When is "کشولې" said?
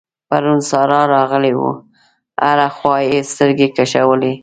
3.77-4.33